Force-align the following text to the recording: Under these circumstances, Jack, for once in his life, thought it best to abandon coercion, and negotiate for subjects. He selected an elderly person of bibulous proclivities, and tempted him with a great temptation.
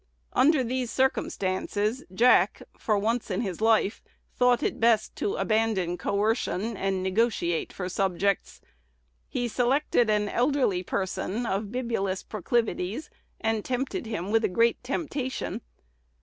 Under 0.33 0.63
these 0.63 0.89
circumstances, 0.89 2.03
Jack, 2.11 2.63
for 2.75 2.97
once 2.97 3.29
in 3.29 3.41
his 3.41 3.61
life, 3.61 4.01
thought 4.35 4.63
it 4.63 4.79
best 4.79 5.15
to 5.17 5.35
abandon 5.35 5.95
coercion, 5.95 6.75
and 6.75 7.03
negotiate 7.03 7.71
for 7.71 7.87
subjects. 7.87 8.61
He 9.29 9.47
selected 9.47 10.09
an 10.09 10.27
elderly 10.27 10.81
person 10.81 11.45
of 11.45 11.71
bibulous 11.71 12.23
proclivities, 12.27 13.11
and 13.41 13.63
tempted 13.63 14.07
him 14.07 14.31
with 14.31 14.43
a 14.43 14.47
great 14.49 14.83
temptation. 14.83 15.61